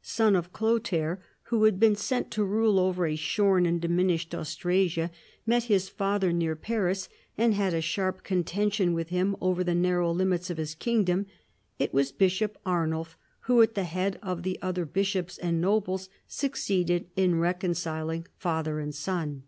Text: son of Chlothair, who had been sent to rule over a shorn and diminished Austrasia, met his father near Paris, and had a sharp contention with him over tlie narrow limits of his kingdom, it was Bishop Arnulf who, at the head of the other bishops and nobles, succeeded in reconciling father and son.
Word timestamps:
son 0.00 0.36
of 0.36 0.52
Chlothair, 0.52 1.20
who 1.46 1.64
had 1.64 1.80
been 1.80 1.96
sent 1.96 2.30
to 2.30 2.44
rule 2.44 2.78
over 2.78 3.04
a 3.04 3.16
shorn 3.16 3.66
and 3.66 3.80
diminished 3.80 4.32
Austrasia, 4.32 5.10
met 5.44 5.64
his 5.64 5.88
father 5.88 6.32
near 6.32 6.54
Paris, 6.54 7.08
and 7.36 7.52
had 7.54 7.74
a 7.74 7.80
sharp 7.80 8.22
contention 8.22 8.94
with 8.94 9.08
him 9.08 9.34
over 9.40 9.64
tlie 9.64 9.76
narrow 9.76 10.12
limits 10.12 10.50
of 10.50 10.56
his 10.56 10.76
kingdom, 10.76 11.26
it 11.80 11.92
was 11.92 12.12
Bishop 12.12 12.56
Arnulf 12.64 13.18
who, 13.40 13.60
at 13.60 13.74
the 13.74 13.82
head 13.82 14.20
of 14.22 14.44
the 14.44 14.56
other 14.62 14.84
bishops 14.86 15.36
and 15.36 15.60
nobles, 15.60 16.08
succeeded 16.28 17.10
in 17.16 17.40
reconciling 17.40 18.24
father 18.38 18.78
and 18.78 18.94
son. 18.94 19.42